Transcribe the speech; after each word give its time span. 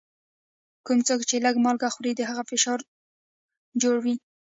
کوم 0.85 0.99
څوک 1.07 1.21
چي 1.29 1.35
لږ 1.45 1.55
مالګه 1.63 1.89
خوري، 1.93 2.11
د 2.15 2.21
هغه 2.29 2.43
فشار 2.49 2.79
جوړ 3.81 3.95
وي. 4.03 4.15